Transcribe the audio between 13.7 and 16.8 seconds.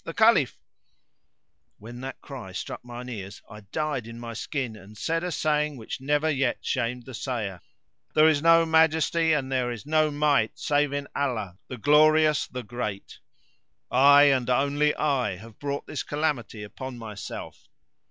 I and only I have brought this calamity